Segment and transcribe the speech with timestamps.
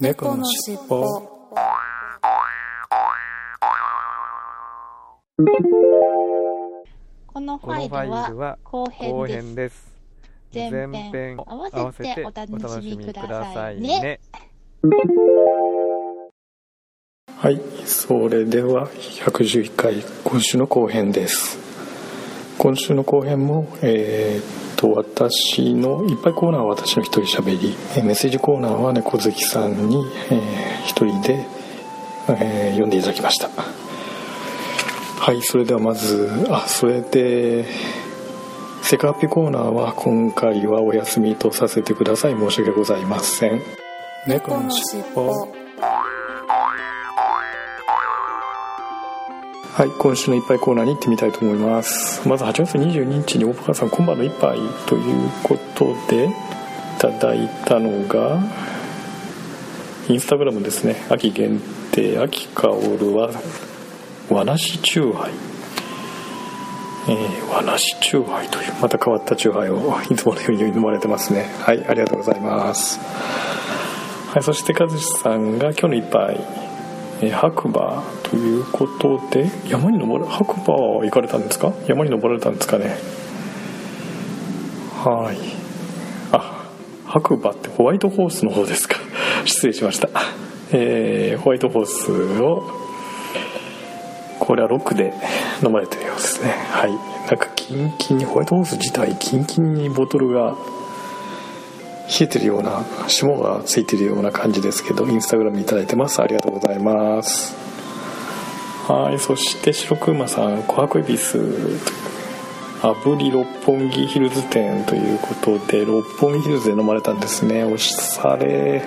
[0.00, 1.04] 猫のしっぽ
[7.26, 7.88] このファイ
[8.30, 9.90] ルは後後編です。
[10.54, 14.20] 前編合わせてお楽しみくださいねね。
[17.36, 21.58] はいそれでは111回今週の後編です
[22.56, 27.76] 今週の後編もえーっと私のいっぱいコーナーは私の一人喋り。
[27.96, 31.46] えーメッセージコーナーは猫好きさんに、えー一人で、
[32.28, 33.50] えー読んでいただきました。
[35.20, 37.66] はいそれではまずあそれで
[38.82, 42.32] セカハピコーナーは今回はお休みとさせてください。
[42.32, 43.62] 申し訳ございません。
[44.26, 45.59] 猫のしっぽ
[49.72, 52.28] はい、今週の一杯コーナーに行ってみたいと思います。
[52.28, 56.30] まず8月22日に大川さん今晩の一杯ということでい
[56.98, 58.42] ただいたのが
[60.08, 60.96] インスタグラムですね。
[61.08, 61.60] 秋限
[61.92, 63.30] 定秋香るは
[64.28, 65.32] 和なしチューハイ。
[67.08, 71.48] えー、和なしチューハイというまた変わったチューハイをいつものように飲まれてますね。
[71.60, 72.98] はい、ありがとうございます。
[74.32, 76.40] はい、そして和志さんが今日の一杯
[77.28, 81.72] 白馬ということで山に登る白馬は行かれたんですか？
[81.86, 82.96] 山に登られたんですかね？
[85.04, 85.36] はい。
[86.32, 86.64] あ
[87.06, 88.96] 白馬ってホワイトホースの方ですか？
[89.44, 90.08] 失礼しました。
[90.72, 92.62] えーホワイトホースを
[94.38, 95.12] これはロックで
[95.64, 96.54] 飲まれてるようですね。
[96.70, 96.90] はい。
[97.28, 100.54] なんかキンキンにホワイトホース自体キンキンにボトルが
[102.10, 106.20] 冷えてるような霜がついてるような感じですけどインスタグラムいただいてます。
[106.20, 107.54] ありがとうございます。
[108.88, 111.78] はいそして白くまさん琥珀恵比寿
[112.82, 117.62] 炙り六本木ヒルズ店ということで六本木ヒルズで飲まれたんですね。
[117.62, 118.82] おしゃれ。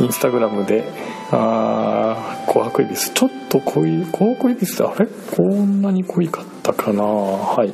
[0.00, 0.84] インスタグラムで
[1.32, 5.08] あー琥珀恵比寿ちょっと濃い琥珀恵比寿ってあれ？
[5.36, 7.02] こんなに濃いかったかな。
[7.02, 7.72] はい。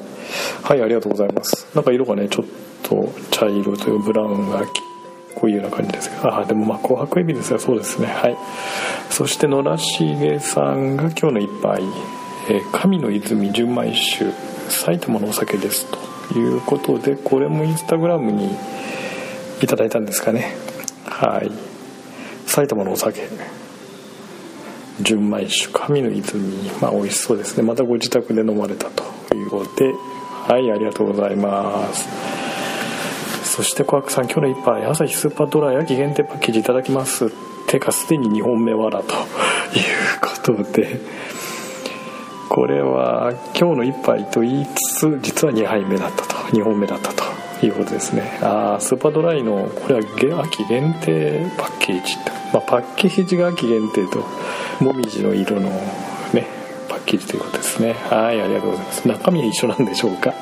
[0.62, 1.66] はいありがとうございます。
[1.74, 2.46] なんか色がねちょっ
[2.82, 4.64] と茶色というブラウンが
[5.34, 6.34] こういうような感じですけど。
[6.34, 8.06] あでもまあ紅白エビですがそうですね。
[8.06, 8.36] はい。
[9.10, 11.82] そして野良重さんが今日の一杯、
[12.48, 14.32] えー神の泉純米酒
[14.68, 15.86] 埼玉のお酒です
[16.30, 18.50] ということでこれもインスタグラムに
[19.62, 20.54] いただいたんですかね。
[21.04, 21.50] はい。
[22.46, 23.28] 埼玉のお酒。
[25.02, 26.70] 純米酒神の泉。
[26.80, 27.62] まあ美味しそうですね。
[27.62, 29.92] またご自宅で飲まれたということで。
[30.50, 32.08] はいありがとうございます。
[33.44, 37.30] そして小悪さん今日の一杯朝日スーパードライ秋限定パッケージいただきます。
[37.68, 39.14] てかすでに2本目はだと。
[39.14, 39.22] いう
[40.20, 40.98] ことで。
[42.48, 46.34] これは今日の一杯と言いつつ実は2杯目だったと。
[46.48, 47.22] 2本目だったと。
[47.64, 48.40] いうことですね。
[48.42, 49.94] あースーパードライのこれ
[50.34, 52.16] は秋限定パッケージ、
[52.52, 54.26] まあ、パッケージが秋限定と
[54.82, 55.70] もみじの色の
[57.00, 57.92] ねパッケージということですね。
[57.92, 59.08] はいありがとうございます。
[59.08, 60.32] 中身は一緒なんでしょうか？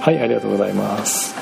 [0.00, 1.34] はいありがとうございます。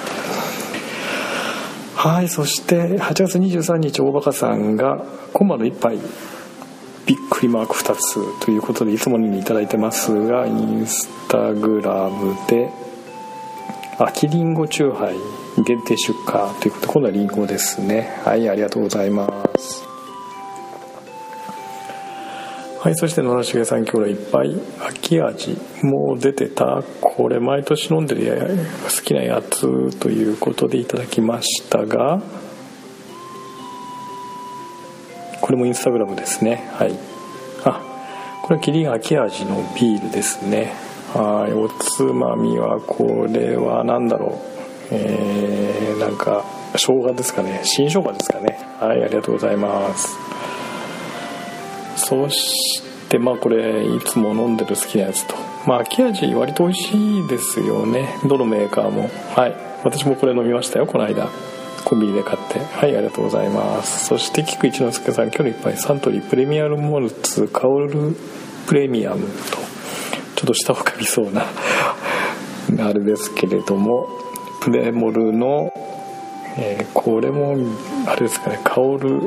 [1.95, 5.99] はいそして8月23日大バカさんが今晩の一杯
[7.07, 12.71] びっくりマーク2つということでいつものように頂いてますがインスタグラムで
[13.99, 15.17] 秋りんごチューハイ
[15.65, 18.21] 限定出荷ということで今度はりんごですね。
[18.25, 19.27] はいありがとうございま
[19.59, 19.86] す。
[22.79, 25.57] はいそして野良重さん今日の一杯秋味。
[25.83, 26.83] もう出てた。
[27.01, 32.21] これ毎年飲んでるや好きなやつということでいただきましたが
[35.41, 36.69] これもインスタグラムですね。
[36.75, 36.99] はい。
[37.65, 37.81] あ
[38.43, 40.75] これはキリン秋味のビールですね。
[41.15, 41.53] はい。
[41.55, 44.39] おつまみはこれは何だろ
[44.91, 44.95] う。
[44.95, 47.63] えー、なんか生姜ですかね。
[47.65, 48.59] 新生姜ですかね。
[48.79, 50.36] はいありがとうございます。
[51.97, 55.35] そうしてまあこれいつも飲んでる好きなやつと。
[55.67, 58.09] まあ秋味割と美味しいですよね。
[58.29, 59.11] どのメーカーも。
[59.35, 59.55] はい。
[59.85, 61.29] 私もこれ飲みましたよこの間。
[61.85, 62.59] コンビニで買って。
[62.59, 64.07] はいありがとうございます。
[64.07, 65.77] そして菊一之輔さん今日の一杯。
[65.77, 68.17] サントリープレミアムモルツ香る
[68.67, 69.59] プレミアムと。
[70.37, 71.47] ちょっと舌をかみそうな
[72.87, 74.09] あれですけれども。
[74.61, 75.73] プレモルの、
[76.59, 77.57] えーこれも
[78.09, 78.59] あれですかね。
[78.65, 79.21] 香る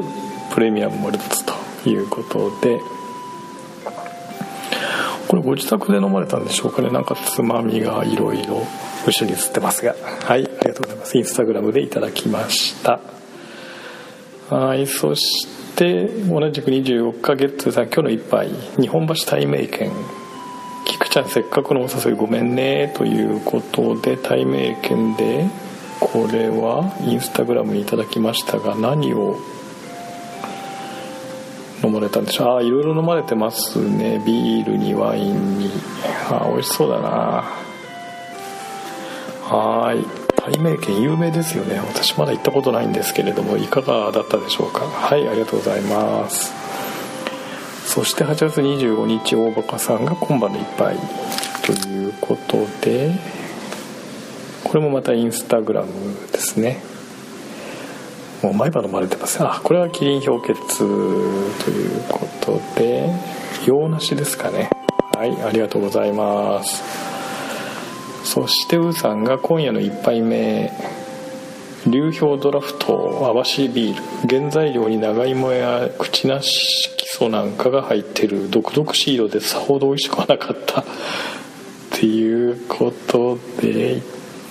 [0.53, 1.45] プレミアムモルツ
[1.87, 2.79] いうことで
[5.29, 6.89] これご自宅で飲まれたんでしょうかね。
[6.89, 8.65] なんかつまみがいろいろ
[9.05, 9.95] 後ろに映ってますが。
[10.23, 11.17] はいありがとうございます。
[11.19, 12.99] インスタグラムでいただきました。
[14.49, 18.49] はいそして同じく24日ゲッツーさん今日の一杯
[18.81, 19.91] 日本橋対名券
[20.85, 25.45] 菊ちゃんせっかくのお誘いごめんねということで対名券で
[25.99, 29.37] これはインスタグラムにいただきましたが何を
[31.83, 32.47] 飲まれたんでしょう。
[32.47, 34.21] ああいろいろ飲まれてますね。
[34.25, 35.71] ビールにワインに。
[36.29, 37.43] ああ美味しそうだな。
[39.43, 40.05] はい。
[40.51, 41.79] 大名県有名ですよね。
[41.79, 44.81] 私まだ行ったことないんですけれどもいかがだったでしょうか。
[44.81, 46.53] はいありがとうございます。
[47.85, 50.97] そして8月25日大バカさんが今晩の一杯。
[51.65, 53.11] ということで
[54.63, 55.87] これもまたインスタグラム
[56.31, 56.81] ですね。
[58.41, 63.09] もう毎晩飲まれてますあこれはキリン氷結ということで
[63.65, 64.69] 洋梨ですかね。
[65.15, 66.83] はいありがとうございます。
[68.23, 70.71] そしてウーさんが今夜の1杯目
[71.87, 74.39] 流氷ドラフト泡しビール。
[74.39, 80.81] 原材料に長芋や口なし基礎なんかが入ってる独々しい色でさほど美味しくはなかった。
[80.81, 80.85] っ
[81.91, 84.01] ていうことで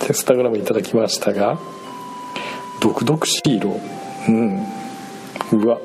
[0.01, 1.59] テスタグラムいただきましたが
[2.79, 3.79] 毒々しい色。
[4.27, 4.65] うん。
[5.53, 5.77] うわ。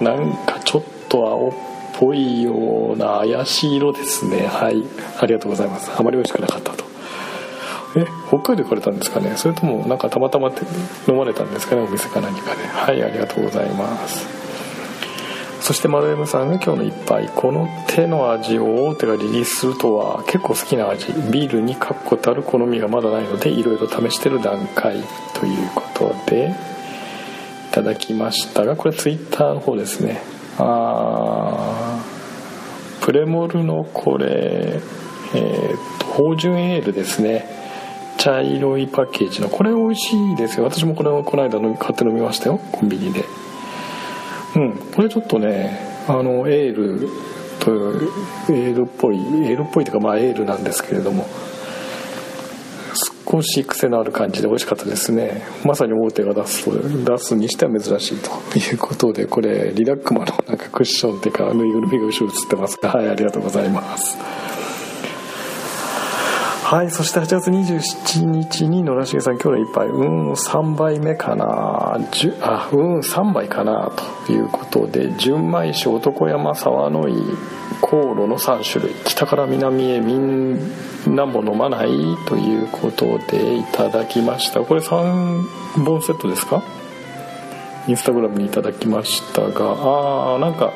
[0.00, 1.52] なんかちょっと青っ
[1.98, 4.46] ぽいような怪しい色ですね。
[4.46, 4.82] はい。
[5.20, 5.90] ありがとうございます。
[5.96, 6.84] あまり美味しくなかったと。
[7.96, 9.32] え北海道行かれたんですかね？
[9.36, 10.52] それともなんかたまたま
[11.08, 11.82] 飲まれたんですかね？
[11.82, 12.66] お店か何かで。
[12.66, 14.26] はいありがとうございます。
[15.62, 17.28] そして丸山さんが今日の一杯。
[17.34, 21.06] この手の味を大手がリリースするとは結構好きな味。
[21.32, 25.02] ビールに確固たる好みがまだないのでいろいろ試してる段階
[25.34, 25.85] ということ。
[26.26, 26.54] で
[27.70, 30.20] いただきましたがこれツイッターの方ですね。
[30.58, 32.02] あ
[33.00, 34.80] プレモルのこれ
[35.34, 37.46] えー、と芳醇エールですね。
[38.18, 40.64] 茶色いパッケージのこれ美味しいですよ。
[40.64, 43.24] 私もこれをこの間買って飲みましたよコンビニで。
[44.56, 47.08] うんこれちょっとねあのエール
[47.60, 47.72] と
[48.52, 51.26] エールっぽいエールっぽいというかまあエールなんですけれども。
[53.28, 55.42] 少し癖のある感じで美味しかったですね。
[55.64, 56.70] まさに大手が出す
[57.04, 58.30] 出すにしては珍しいと。
[58.58, 62.90] いうことでこれリラックマのなんかクッションっていうかぬいぐるみが後ろ映ってますが。
[62.90, 64.16] はいありがとうございます。
[66.66, 71.98] はいそして8月27日に野良重さん今日の一杯うん3杯目かな。
[72.40, 73.92] あうん3杯かな
[74.26, 77.14] ということで純米酒男山沢の井
[77.80, 80.58] 航路の3種類北から南へみん
[81.14, 81.88] なも飲まない
[82.26, 84.60] ということでいただきました。
[84.60, 86.62] これ3本セットですか？
[87.88, 90.72] インスタグラムにいただきましたがああなんか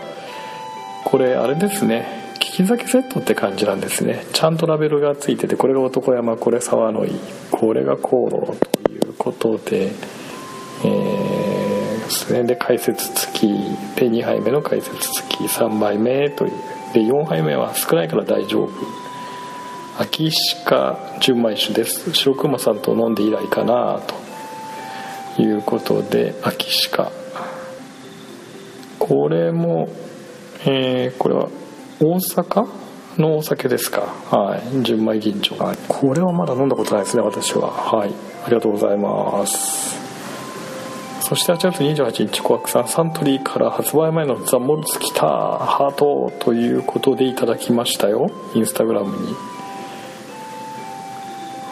[1.04, 2.20] これあれですね。
[2.40, 4.24] 利き酒セットって感じなんですね。
[4.32, 7.12] ちゃんとラベルがついててこれが男山これ沢の井
[7.50, 9.90] これが航路ということで
[10.82, 11.39] えー、
[12.10, 12.42] ですね。
[12.44, 13.46] で解説付き。
[13.96, 15.44] で2杯目の解説付き。
[15.44, 16.52] 3杯目という。
[16.92, 18.70] で4杯目は少ないから大丈夫。
[19.98, 20.30] 秋
[20.64, 22.12] 鹿純米酒です。
[22.12, 24.00] 白熊さんと飲んで以来かな
[25.36, 27.12] ということで秋鹿。
[28.98, 29.88] これも
[30.66, 31.48] えー、これは
[32.00, 32.68] 大阪？
[33.18, 34.02] のお酒ですか。
[34.30, 34.82] はい。
[34.82, 35.62] 純米吟醸。
[35.62, 35.78] はい。
[35.88, 37.70] これはまだ飲んだことないですね私は。
[37.70, 38.14] はい。
[38.44, 39.99] ありがとうございます
[41.30, 48.32] そして8月28日コアクさんサントリーから発売前のザ・モルツ来たハートということでいただきましたよ。
[48.52, 49.36] インスタグラムに。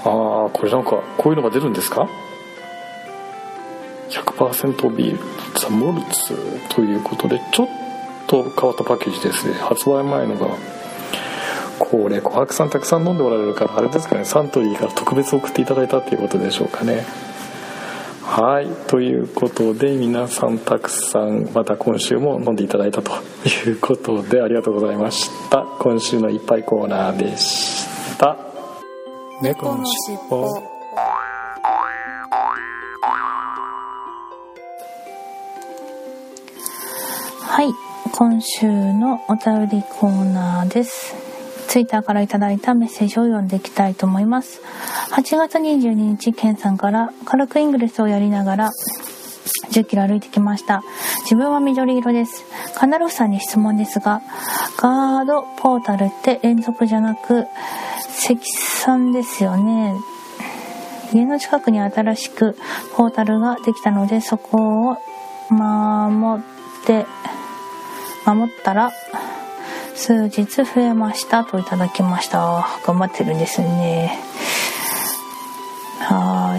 [0.04, 2.08] ああこれなんかこういうのが出るんですか
[4.10, 5.18] ？100%ビール。
[5.58, 6.36] ザ・モルツ
[6.68, 7.68] ということでちょっ
[8.28, 9.54] と変わったパッケージですね。
[9.54, 10.54] 発売前のが。
[11.80, 14.24] これ琥珀さんたくさん飲んでおられるからあれですかね。
[14.24, 17.04] サントリーから特別送っていただいたっていうことでしょうかね。
[18.30, 23.10] はいということで皆さんたくさんまた今週も飲んでいただいたと
[23.66, 25.62] いうことでありがとうございました。
[25.80, 28.36] 今週のいっぱいコーナーでした。
[29.42, 30.44] 猫のしっぽ
[37.40, 37.72] はい
[38.12, 41.27] 今週のお便りコーナーです。
[41.68, 44.60] ツイッターからいただいたメッセージを読んでいきたいと思います。
[45.12, 48.70] 8月22日、ケンさんから軽くイングレスをやりながら
[49.70, 50.82] 10キロ歩いてきました。
[51.22, 52.44] 自分は緑色です。
[52.74, 54.22] カナロフさんに質問ですが、
[54.78, 57.46] ガードポータルって連続じゃなく
[58.08, 59.94] 積算ですよね。
[61.12, 62.56] 家の近くに新しく
[62.94, 64.96] ポータルができたのでそこを
[65.52, 67.06] 守って
[68.26, 68.92] 守ったら
[69.98, 72.64] 数日増えましたといただきました。
[72.86, 74.16] 頑張ってるんですね。
[75.98, 76.56] は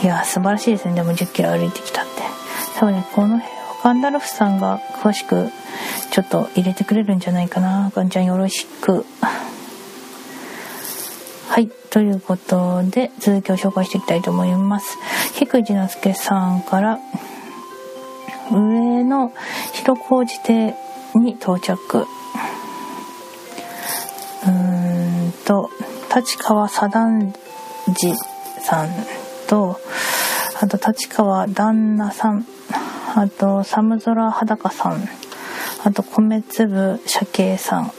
[0.00, 0.04] い。
[0.04, 0.94] いや素晴らしいですね。
[0.94, 2.10] でも1 0キロ歩いてきたって。
[2.76, 3.04] 多分ね。
[3.12, 3.40] この
[3.82, 5.50] ガンダルフさんが詳しく
[6.12, 7.90] ちょっと入れてくれるんじゃないかな。
[7.92, 9.04] ガンちゃんよろしく。
[11.48, 11.68] はい。
[11.90, 14.96] ということで続きを紹介していきたいと思います。
[15.34, 17.00] 菊池之助さんから
[18.52, 19.32] 上の
[19.72, 20.76] 広小路邸
[21.16, 22.06] に到着。
[25.46, 25.70] と
[26.14, 27.34] 立川左団
[27.94, 28.14] 次
[28.60, 28.88] さん
[29.48, 29.78] と
[30.60, 32.44] あと立川旦那さん
[33.14, 35.08] あと寒空裸さん
[35.84, 37.92] あと米粒鮭さん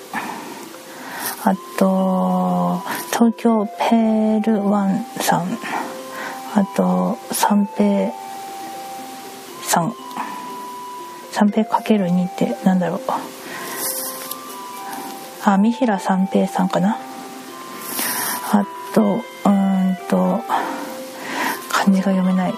[1.45, 2.81] あと
[3.13, 5.57] 東京ペールワンさん
[6.53, 8.11] あと三平
[9.63, 9.93] さん
[11.31, 13.01] 三平かける2ってなんだろう。
[13.07, 13.21] あ
[15.43, 17.06] 三平三平さんかな？
[18.97, 20.41] とうんと
[21.69, 22.53] 漢字が読めない。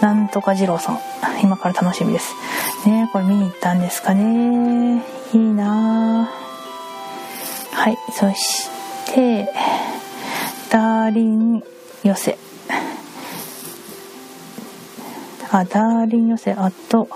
[0.00, 0.98] なんとか二郎さん。
[1.40, 2.34] 今から楽しみです。
[2.84, 5.04] ねこれ見に行ったんですかね。
[5.32, 6.28] いいな
[7.72, 8.68] はいそし
[9.14, 9.48] て
[10.70, 11.62] ダーリン
[12.02, 12.36] 寄せ。
[15.52, 16.54] あダーリン寄せ。
[16.54, 17.08] あと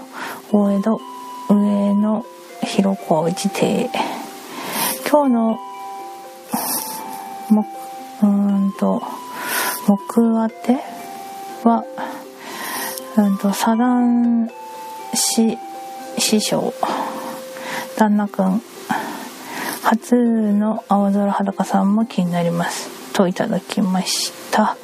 [0.53, 1.01] 大江戸
[1.49, 2.25] 上野
[2.63, 3.91] 広小路邸。
[5.11, 5.59] 今日の
[7.51, 7.78] もうーん
[8.79, 9.03] と
[9.87, 10.79] 木当て
[11.65, 11.85] は
[13.17, 14.51] うんとサダン
[15.15, 15.59] 師
[16.19, 16.73] 師匠
[17.97, 18.63] 旦那くん
[19.83, 24.77] 初の青空裸さんも気になりますといただきました。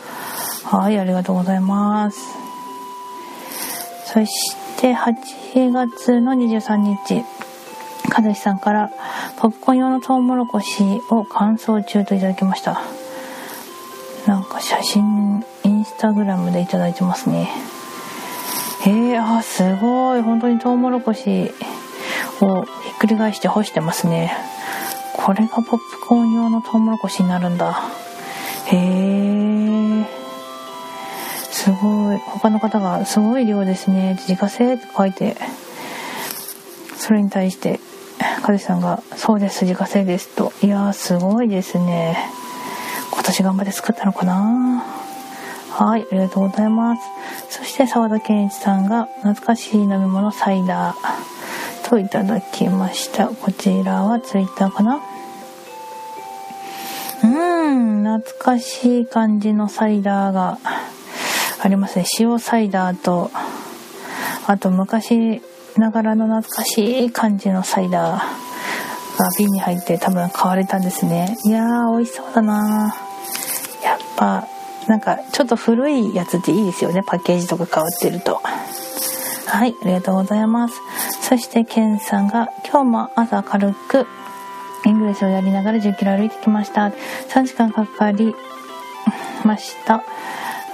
[0.65, 2.19] はいありがとうございます。
[4.07, 7.23] そして8月の23日
[8.11, 8.91] 和志さんから
[9.39, 12.81] ポップコーン用のトウモロコシを乾燥中といただきました。
[14.27, 17.51] なんか写真インスタグラムでいただいてますね。
[18.87, 20.23] えー、あすごい。
[20.23, 21.51] 本当にトウモロコシ
[22.41, 24.37] をひっくり返して干してますね。
[25.15, 27.81] これがポップコーン用のトウモロコシになるんだ。
[28.67, 30.05] へえ
[31.51, 32.19] すごい。
[32.19, 34.17] 他の方がすごい量ですね。
[34.19, 35.37] 自家製って書いて。
[36.97, 37.81] それに対して
[38.43, 40.55] カズさんが「そうです自家製です」と。
[40.63, 42.44] いやーすごいですね。
[43.25, 44.85] 今年頑張って作ったのかな？
[45.71, 47.03] はい、ありがとうございます。
[47.49, 53.29] そして沢田健一さんが懐かしい飲み物サイダーといただきました。
[53.29, 54.97] こちらはツイッターかな？
[54.97, 60.59] うーん、懐かしい感じのサイダーが
[61.63, 62.05] ありますね。
[62.21, 63.31] 塩サイダーと、
[64.47, 65.41] あと昔
[65.79, 71.39] ながらの懐かしい感じのサイダーが瓶に入って多分買われたんですね。
[71.45, 73.04] いやー、美味しそうだなやっ
[74.17, 74.47] ぱ
[74.89, 77.03] なんかちょっと古いやつっていいですよね。
[77.07, 78.41] パッケージとか変わってると。
[79.47, 80.81] はいありがとうございます。
[81.23, 84.07] そしてケンさんが今日も朝軽く
[84.85, 86.89] イングレスをやりながら10キロ歩いてきました。
[87.31, 88.35] 3時間かかり
[89.45, 90.03] ました。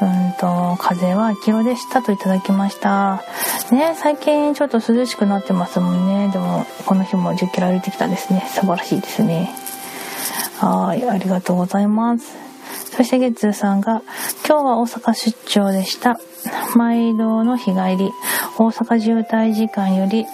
[0.00, 2.02] うんと風はキロでした。
[2.02, 3.23] といただきました。
[3.70, 6.28] ね最近ちょっと涼しくなってますもんね。
[6.32, 8.44] でもこの日も10キロ歩いてきたんですね。
[8.49, 9.54] 素晴らしいですね。
[10.59, 12.50] はいありがとうございます。
[12.97, 14.02] そして月通さんが、
[14.47, 16.18] 今日は大阪出張でした。
[16.76, 18.11] 毎度の日帰り、
[18.59, 20.26] 大阪渋滞時間より、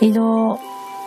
[0.00, 0.58] 移動、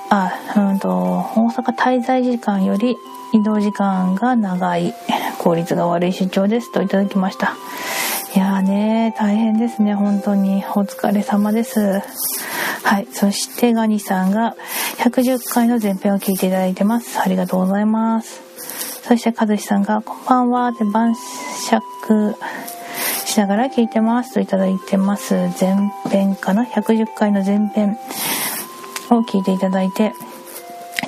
[0.10, 2.98] あ、うんと、大阪滞在時間より
[3.34, 4.94] 移動時間が長い、
[5.40, 7.56] 効率が悪い出張ですといただきました。
[8.36, 10.64] いやーね、大変ですね、本当に。
[10.76, 12.02] お疲れ様です。
[12.84, 13.08] はい。
[13.12, 14.56] そして、ガニさんが
[14.98, 17.20] 110回の前編を聞いていただいてます。
[17.20, 18.51] ありがとうございます。
[19.08, 22.36] そして和志さんが、こんばんはって晩酌
[23.26, 25.34] しながら聞いてますといただいてます。
[25.60, 25.76] 前
[26.10, 27.98] 編かな ?110 回の前編
[29.10, 30.14] を聞いていただいて、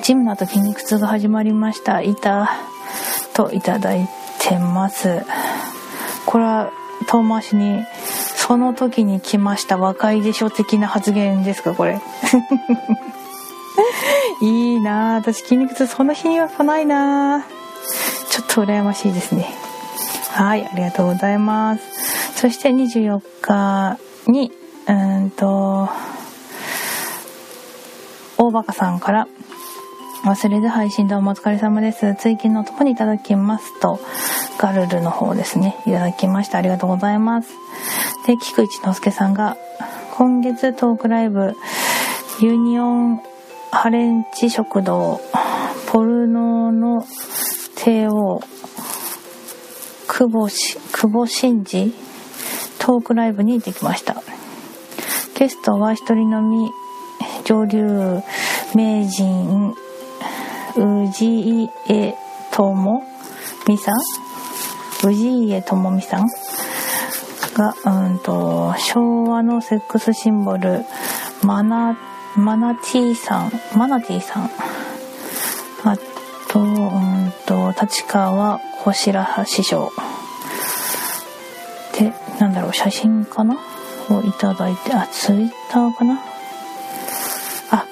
[0.02, 2.02] ジムの後筋肉痛が始まりました。
[2.02, 2.50] いた
[3.32, 4.08] といただい
[4.40, 5.24] てます。
[6.26, 6.70] これは
[7.06, 7.84] 遠回しに、
[8.36, 12.00] その時に来ました若いでしょ的な発言ですか、これ？
[14.42, 17.44] いいな私筋肉痛その日には来ないな
[18.34, 19.46] ちょっと羨ましいですね。
[20.32, 22.34] はい、ありがとうございます。
[22.34, 24.50] そして24日に、
[24.88, 24.92] う
[25.26, 25.88] んと、
[28.36, 29.28] 大バカさんから、
[30.24, 32.16] 忘れず配信どうもお疲れ様です。
[32.16, 34.00] 追記のとこにいただきますと、
[34.58, 36.58] ガルルの方ですね、いただきました。
[36.58, 37.50] ありがとうございます。
[38.26, 39.56] で、菊池之助さんが、
[40.16, 41.54] 今月トークライブ、
[42.40, 43.22] ユニオン
[43.70, 45.20] ハレンチ食堂、
[45.86, 47.06] ポルノの
[47.84, 48.40] 帝王
[50.06, 51.92] 久保し久保真二
[52.78, 54.22] トークライブに行ってきました。
[55.34, 56.70] ゲストは一人のみ
[57.44, 58.22] 上流
[58.74, 59.74] 名人
[60.76, 62.14] 氏家
[62.52, 63.02] 智
[63.66, 63.94] 美さん。
[65.02, 66.26] 氏家智美さん
[67.52, 70.86] が、うんと、昭和のセックスシンボル
[71.42, 71.98] マナ
[72.34, 74.50] マナティーさんマナティーさん。
[75.84, 76.13] あとうんと
[77.80, 79.92] 立川小白師匠
[81.98, 83.56] でなんだろう写真かな？
[84.10, 86.20] をいただいてあツイッターかな？
[87.70, 87.86] あ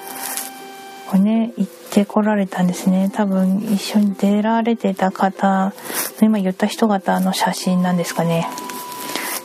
[1.09, 3.09] これね行ってこられたんですね。
[3.13, 5.73] 多分一緒に出られてた方
[6.21, 8.47] 今言った人方の写真なんですかね。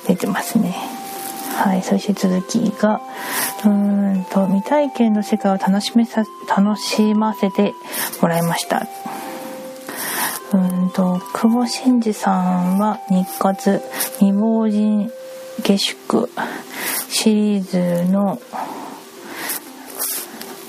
[0.07, 0.75] 出てますね。
[1.55, 3.01] はいそして続きが
[3.65, 7.75] うーんと未体験の世界を楽しめさ楽しませて
[8.21, 8.87] もらいました。
[10.53, 13.83] うんと久保真二さんは日活
[14.19, 15.11] 未亡人
[15.63, 16.31] 下宿
[17.11, 18.41] シリーズの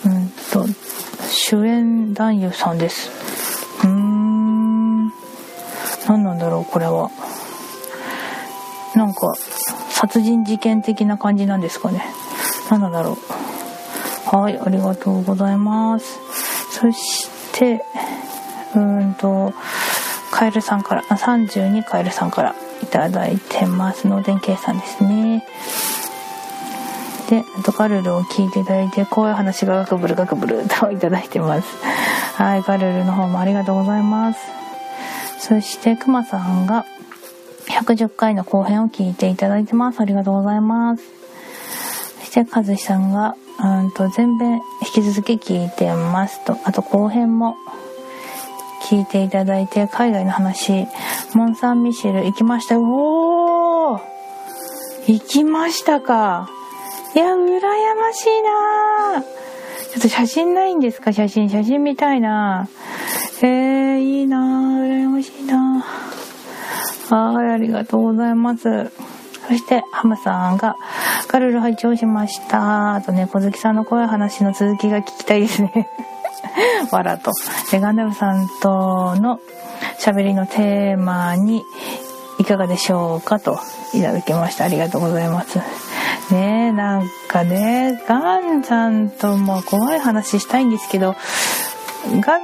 [0.06, 0.66] うんと
[1.30, 3.10] 主演男優さんです。
[3.84, 5.08] うーん
[6.08, 7.10] 何なんだろうこれは。
[8.96, 9.36] なんか
[9.92, 12.04] 殺人事件的な感じなんですかね。
[12.70, 13.18] 何なんだろ
[14.34, 14.36] う。
[14.36, 16.20] はいありがとうございます。
[16.72, 17.84] そして
[18.76, 19.54] うんと
[20.32, 25.46] カエルさんからあ32カエルさんからいただいてますので計算ですね。
[27.30, 31.68] でドカルルを聞いていただいて怖い話がガクブルガクブルといただいてます。
[32.36, 34.40] はいガルルの方もありがとうございます。
[35.40, 36.86] そしてくまさんが
[37.68, 40.02] 110回の後編を聞いていただいてます。
[40.02, 41.04] ありがとうございます。
[42.20, 47.58] そして和志さんがうんと全編引き続き聞いてますとあと後編も
[48.90, 50.88] 聞いていただいて海外の話。
[51.36, 52.80] モン・サン・ミシェル行きました。
[52.80, 54.02] おー！
[55.06, 56.50] 行きましたか。
[57.14, 59.22] いや羨ましいな。
[59.22, 61.14] ちょっと写真ないんですか？
[61.14, 61.50] 写真。
[61.50, 62.68] 写真見たいな。
[63.44, 64.38] えー、いいな。
[64.82, 65.86] 羨ましいな。
[67.12, 68.92] はいありがとうございます。
[69.48, 70.76] そしてハムさんが
[71.28, 72.96] ガルル拝聴しました。
[72.96, 75.88] あとね小月さんの怖い話の続きが聞きたいですね。
[76.92, 77.32] わらと。
[77.72, 79.40] で、ガンダムさんとの
[80.00, 81.64] 喋りのテーマに
[82.40, 83.60] いかがでしょうかと
[83.94, 84.66] いただきました。
[84.66, 85.60] ありがとうございます。
[86.32, 91.16] ねえ、なんかね、ガンちゃんとも怖い話したいんですけど、
[92.22, 92.42] ガン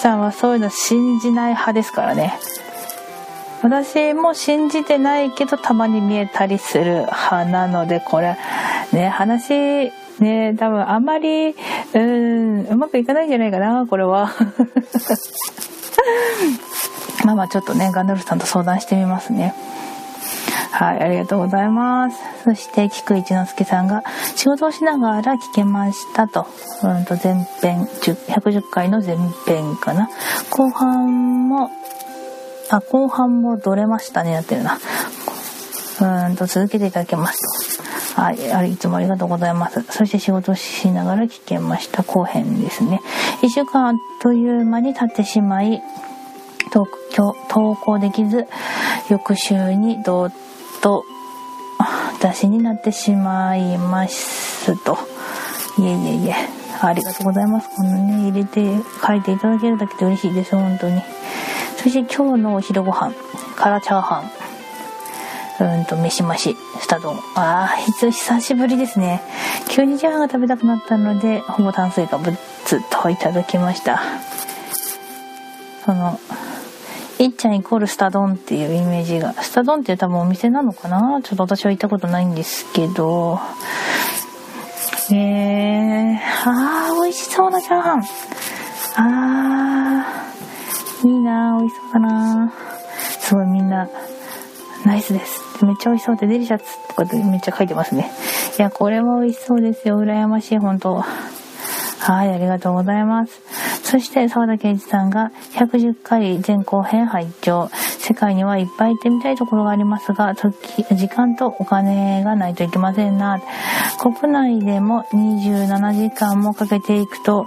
[0.00, 2.38] ちゃんはそういうの信じない派ですからね。
[3.62, 8.36] 私も信じてないけどたまに見えたりする派なので、これ、
[8.92, 11.54] ね、話ね多分あんまり、
[11.94, 14.30] うん、うまくいかないんじゃないかな、これは。
[17.24, 19.54] まあまあちょっとね、ガンダルフさんと相談してみますね。
[20.70, 22.16] はい、ありがとうございます。
[22.44, 24.04] そして、菊一之助さんが、
[24.36, 26.46] 仕事をしながら聞けましたと。
[26.82, 30.08] うんと、前編、110回の前編かな。
[30.50, 31.70] 後半も、
[32.70, 34.78] あ、後半もどれましたね、やってるな。
[36.00, 37.82] うんと、続けていただけます。
[38.14, 39.82] はい、あれいつもありがとうございます。
[39.90, 42.02] そして仕事しながら聞けました。
[42.02, 43.00] 後編ですね。
[43.42, 45.82] 1週間あっという間に経ってしまい、
[46.70, 46.86] 投
[47.74, 48.46] 稿できず、
[49.08, 50.32] 翌週にどっ
[50.80, 51.04] と
[52.20, 54.98] 出しになってしまいますと。
[55.78, 56.34] いえいえいえ。
[56.80, 57.68] ありがとうございます。
[57.74, 60.54] このね、入れて書いていただけるだけで嬉しいです。
[60.54, 61.00] 本当に。
[61.76, 63.12] そして今日のお昼ご飯、
[63.56, 64.37] 辛チャーハン。
[65.60, 67.16] うんと、飯増し、スタ丼。
[67.34, 69.22] ああ、久しぶりですね。
[69.68, 72.36] 急にチャーハンが食べたくなったので、ほぼ炭水化物
[72.90, 74.00] といただきました。
[75.84, 76.20] その、
[77.18, 79.32] いっちゃんイコールスタ丼っていうイメージが。
[79.32, 81.20] スタ丼って多分お店なのかな？
[81.24, 83.40] ちょっと私は行ったことないんですけど。
[85.10, 88.04] えー、あー、美味しそうなチャーハン。
[88.94, 92.52] あー、いいな美味しそうだな
[93.18, 93.88] すごいみんな、
[94.84, 95.64] ナイスです。
[95.64, 98.10] めっちゃ美味しそうでデリシャスとかでめっちゃ書いてますね。
[98.58, 100.00] いや、これも美味しそうですよ。
[100.00, 103.42] 羨ましい、本当はい、ありがとうございます。
[103.82, 113.40] そして、沢田圭一さんが110回前後編拝聴世界にはいっぱい行ってみたいところがありますが、時、時間とお金がないといけませんな。
[114.00, 117.46] 国内でも27時間もかけていくと、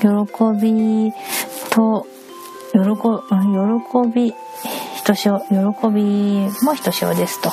[0.00, 0.06] 喜
[0.60, 1.12] び
[1.70, 2.06] と、
[2.72, 4.34] 喜、喜び、
[5.06, 7.50] としお、喜びもひとしおですと。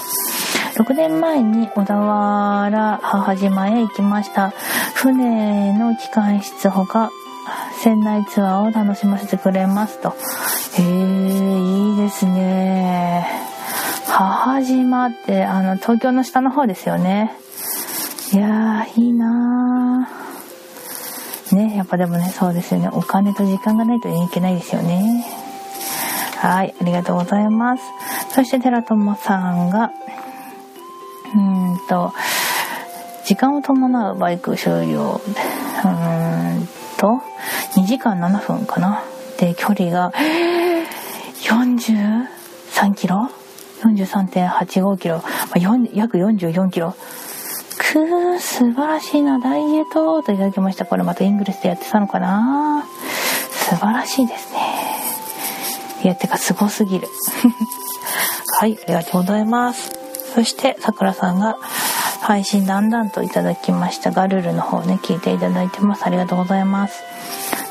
[0.84, 4.50] 6年前に小田原母島へ行きました。
[4.96, 7.12] 船の機関室ほか、
[7.84, 10.16] 船内ツアーを楽しませてくれますと。
[10.80, 13.28] へえ、いいですね。
[14.08, 17.34] 母島って、あの、東京の下の方ですよね。
[18.32, 21.56] いやー、いいなー。
[21.56, 22.90] ね、やっぱでもね、そうですよね。
[22.92, 25.24] お金と時間がないといけないですよね。
[26.44, 27.84] はい、ありがとうございます。
[28.32, 29.92] そして、寺友さんが、
[31.34, 32.12] うんと、
[33.26, 35.22] 時間を伴うバイク終了。
[35.86, 37.22] うんと、
[37.78, 39.06] 2時間7分かな。
[39.40, 40.12] で、距離が、
[41.44, 43.32] 43キロ
[43.82, 45.20] ?43.85 キロ。
[45.20, 45.60] まあ、
[45.94, 46.94] 約44キロ。
[47.78, 50.84] くー、素晴らしいな、ダイエットといただきました。
[50.84, 52.84] これまたイングレスでやってたのかな
[53.52, 54.63] 素晴らしいですね。
[56.04, 57.08] いや、てか、すごすぎる。
[58.60, 59.92] はい、ありがとうございます。
[60.36, 61.58] そして、さくらさんが、
[62.22, 66.06] 配信だんだんといただきましたガルルの方ね、聞いていただいてます。
[66.06, 67.04] ありがとうございます。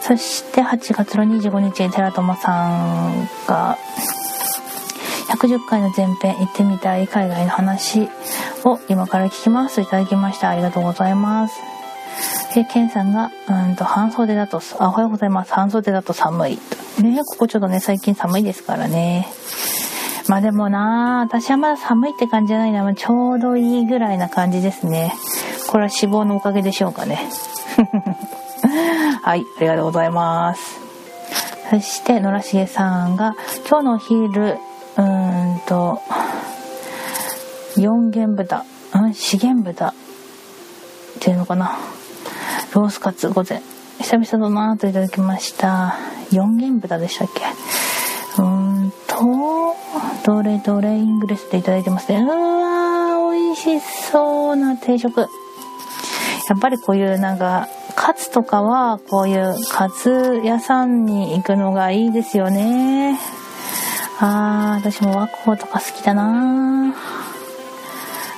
[0.00, 3.76] そして8月の25日に、寺友さんが、
[5.28, 8.08] 110回の前編行ってみたい海外の話
[8.64, 10.48] を今から聞きますいただきました。
[10.48, 11.54] ありがとうございます。
[12.54, 15.52] で、ケンさんが、うんと、半袖だと、あ、おはようございます。
[15.52, 16.58] 半袖だと寒い。
[17.00, 19.28] ね、ここちょっとね、最近寒いですからね。
[20.28, 22.94] まあでもな私はまだ寒いって感じじゃないな。
[22.94, 25.14] ちょうどいいぐらいな感じですね。
[25.68, 27.18] これは脂肪のおかげでしょうかね。
[29.22, 30.80] はい、ありがとうございます。
[31.70, 33.34] そして、野良重さんが、
[33.68, 34.58] 今日のお昼、
[34.96, 36.00] うーんと、
[37.76, 39.94] 四元豚、うん、資源豚っ
[41.20, 41.78] ていうのかな。
[42.74, 43.62] ロースカツ午前。
[44.02, 45.94] 久々だなといただきました。
[46.30, 47.44] 四元豚でしたっけ？
[48.42, 49.76] うーんと、
[50.24, 52.20] どれどれイングレスでいただいてますね。
[52.20, 55.20] うわー、美味しそうな定食。
[55.20, 55.26] や
[56.56, 63.18] っぱりこういうなんか、カツとかは、こういうカツ屋さんに行くのがいいですよね。
[64.18, 66.94] あー、私も和光とか好きだな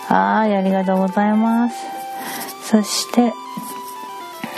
[0.09, 1.77] はい、ありがとうございます。
[2.65, 3.33] そして、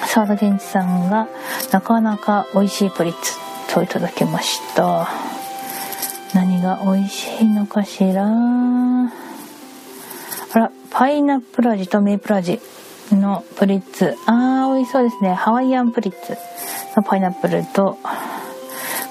[0.09, 1.28] 沢田健一さんが、
[1.72, 3.35] なかなか美味しいプリッツ
[3.74, 5.09] といただきました。
[6.35, 8.26] 何が美味しいのかしら？
[8.26, 9.11] あ
[10.59, 12.61] ら、パイナップル味とメイプル味
[13.11, 14.16] のプリッツ。
[14.26, 15.35] あー、美味しそうですね。
[15.35, 16.37] ハワイアンプリッツ
[16.96, 17.98] のパイナップルと、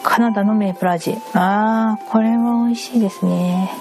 [0.04, 1.18] カナダのメイプル味。
[1.34, 3.72] あー、これは美味しいですね。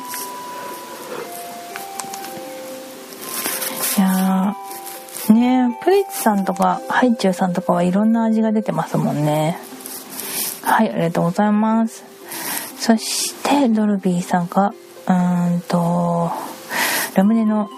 [5.84, 9.58] プリッツさんとか、ハイチュウさんとかはいろんな味が出てますもんね。
[10.62, 12.04] はい、ありがとうございます。
[12.78, 14.72] そして、ドルビーさんが、
[15.06, 15.12] う
[15.56, 16.30] んと、
[17.14, 17.68] ラムネの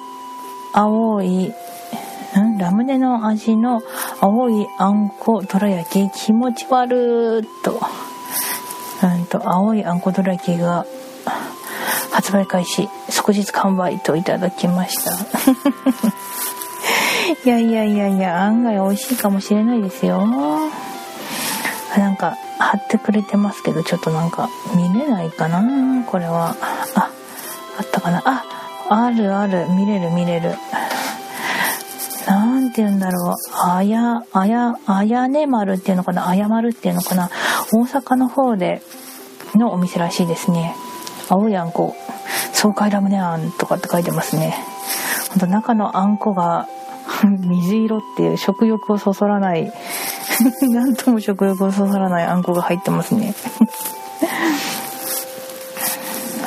[0.73, 2.59] 青いん？
[2.59, 3.83] ラムネの味の
[4.21, 7.81] 青いあんこどら焼き気持ち悪ーと、
[9.03, 10.87] うんと、青いあんこどら焼きが
[12.13, 15.11] 発売開始、即日完売といただきました。
[17.45, 20.27] いやいやいやいや、案外美味しいかもしれないですよ。
[21.97, 26.57] なんか、貼ってくれてますけど、ちょっとなんか、見れないかなこれは。
[26.95, 27.11] あ、
[27.79, 28.45] あったかなあ、
[28.89, 30.57] あるある、見れる見れる。
[32.27, 33.35] なんて言うんだろう。
[33.71, 37.31] あや、あや、あやね丸っていうのかなあや丸っていうのかな
[37.73, 38.83] 大阪の方で
[39.55, 40.75] のお店らしいですね。
[41.29, 41.95] 青いあんこ、
[42.53, 44.57] 爽快ラムネあんとかって書いてますね。
[45.31, 46.69] ほんと中のあんこが
[47.25, 49.73] 水色っていう食欲をそそらない
[50.71, 53.35] なんとも食欲をそそらないあんこが入ってますね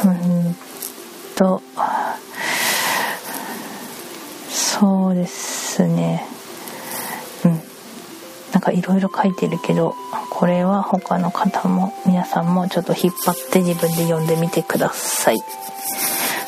[0.06, 0.56] うん
[1.40, 1.62] と、
[4.50, 6.26] そうですね。
[7.46, 7.52] うん。
[8.52, 9.96] なんかいろいろ書いてるけど、
[10.30, 15.38] これは他の方も、皆さんもちょっと引っ張って自分で読んでみてください。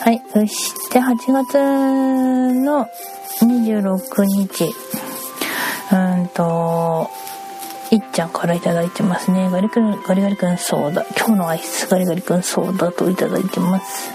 [0.02, 0.22] はい。
[0.34, 1.58] そして8月
[2.54, 2.90] の
[3.46, 4.74] 26日、
[5.92, 7.10] うんと、
[7.92, 9.50] いっちゃんから頂いてますね。
[9.50, 11.06] ガリくん、ガリガリくんソーダ。
[11.18, 14.12] 今日のアイスガリガリくんソーダと頂いてます。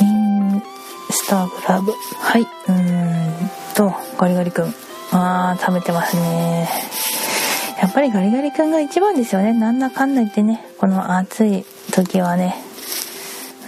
[0.00, 0.62] イン
[1.10, 1.92] スタグラム。
[2.18, 2.42] はい。
[2.42, 4.74] うーんと、ガリガリくん。
[5.12, 6.68] あー、食べてますね。
[7.80, 9.54] やっぱりガリガリくんが一番ですよね。
[9.54, 12.54] なんだかんだ言ってね、この暑い時はね、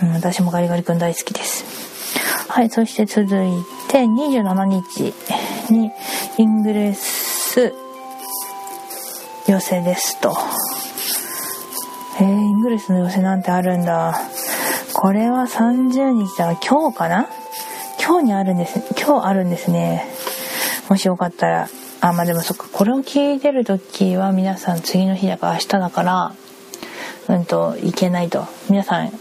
[0.02, 1.64] うん、私もガリガリくん大好きです。
[2.48, 5.14] はい、そして続いて27日
[5.70, 5.90] に
[6.38, 7.74] イングレス
[9.46, 10.34] 寄せですと。
[12.20, 14.20] えー、イングレスの寄せなんてあるんだ。
[14.94, 17.28] これは30日だから今日かな？
[18.04, 18.80] 今日にあるんです。
[19.00, 20.06] 今日あるんですね。
[20.88, 21.68] もしよかったら。
[22.00, 26.34] あ、まあでもそっか、これを聞いてる時は皆さん次の日だから明日だから、
[27.28, 28.46] うんと、いけないと。
[28.68, 29.12] 皆さん、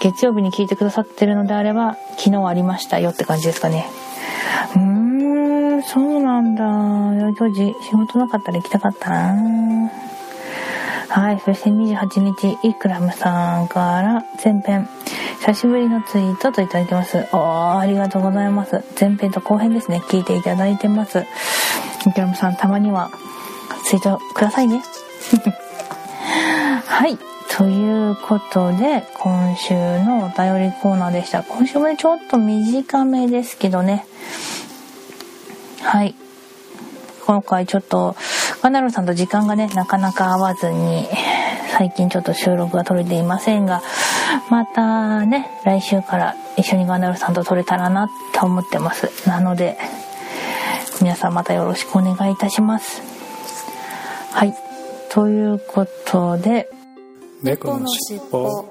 [0.00, 3.86] 月曜日に聞いてくださってるのであれば、昨日ありましたよって感じですかね。
[4.76, 6.64] うーん、そうなんだ。
[6.64, 9.90] 今日仕事なかったら行きたかったな
[11.08, 14.86] はい、そして28日、イクラムさんから前編、
[15.40, 17.26] 久しぶりのツイートといただいてます。
[17.32, 18.84] おー、ありがとうございます。
[19.00, 20.02] 前編と後編ですね。
[20.08, 21.24] 聞いていただいてます。
[22.04, 23.10] みきらむさん、たまには
[23.86, 24.82] ツイートくださいね。
[26.86, 27.29] はい。
[27.56, 31.42] ということで、今週のお便りコーナーでした。
[31.42, 34.06] 今週もね、ちょっと短めですけどね。
[35.82, 36.14] はい。
[37.26, 38.16] 今回ちょっと、
[38.62, 41.08] ガナルさんと時間がね、なかなか合わずに、
[41.76, 43.82] 最近ちょっと収録が取れていませんが、
[44.48, 49.28] またね、来週から一緒にガナルさんと撮れたらなと思ってます。
[49.28, 49.76] なので、
[51.00, 53.02] 皆さんまたよろしくお願いいたします。
[54.32, 54.54] はい。
[55.10, 56.70] ということで、
[57.42, 58.68] 猫のしっぽ。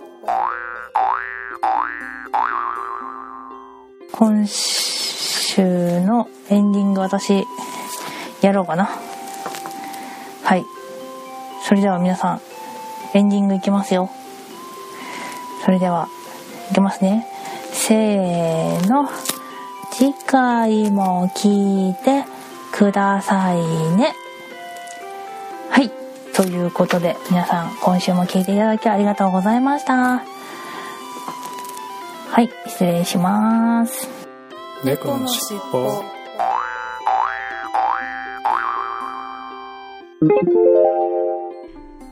[4.12, 7.46] 今週のエンディング私、
[8.42, 8.92] やろうかな。
[10.44, 10.64] はい。
[11.68, 12.42] それでは皆さん、
[13.16, 14.12] エンディングいきますよ。
[15.66, 16.08] それでは、
[16.70, 17.26] いきますね。
[17.72, 19.10] せーの。
[19.92, 22.24] 次回も聞いて
[22.72, 23.58] ください
[23.98, 24.14] ね。
[26.39, 26.47] はい。
[26.47, 30.19] ということで、皆さん、今週も聞いていただきありがとうございました。
[32.30, 34.08] はい、失礼します。
[34.86, 36.02] 猫のしっぽ。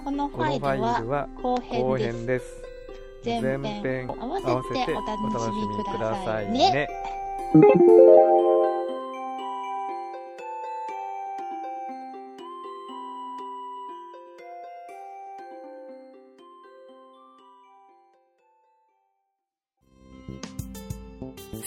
[0.03, 1.57] このファイルは後
[1.97, 2.61] 編です。
[3.23, 6.89] 前編合わせてお楽しみくださいね。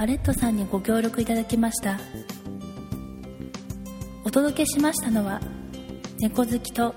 [0.00, 1.98] アレットさんにご協力いただきました。
[4.24, 5.40] お届けしましたのは、
[6.20, 6.94] 猫好きと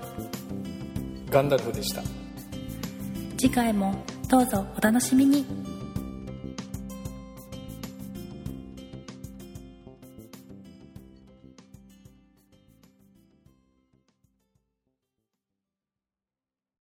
[1.28, 2.02] ガンダルフでした。
[3.36, 5.71] 次回もどうぞお楽しみに。